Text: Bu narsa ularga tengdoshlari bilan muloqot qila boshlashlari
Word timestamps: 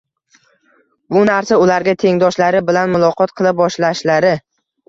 Bu 1.15 1.21
narsa 1.29 1.59
ularga 1.65 1.95
tengdoshlari 2.05 2.65
bilan 2.71 2.97
muloqot 2.97 3.37
qila 3.39 3.55
boshlashlari 3.63 4.35